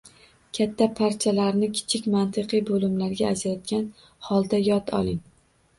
Katta 0.57 0.87
parchalarni 0.99 1.69
kichik 1.81 2.09
mantiqiy 2.15 2.65
bo‘limlarga 2.73 3.29
ajratgan 3.35 3.87
holda 4.31 4.65
yod 4.73 4.93
oling. 5.03 5.27